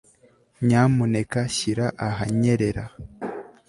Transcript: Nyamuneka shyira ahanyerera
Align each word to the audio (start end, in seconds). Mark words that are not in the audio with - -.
Nyamuneka 0.65 1.39
shyira 1.55 1.87
ahanyerera 2.07 2.85